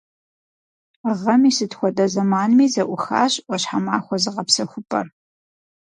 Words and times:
Гъэм 1.19 1.41
и 1.49 1.51
сыт 1.57 1.71
хуэдэ 1.77 2.05
зэманми 2.13 2.65
зэӀухащ 2.73 3.33
«Ӏуащхьэмахуэ» 3.45 4.17
зыгъэпсэхупӀэр. 4.23 5.07